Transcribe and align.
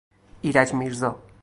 ایرج 0.41 0.73
میرزا 0.73 1.19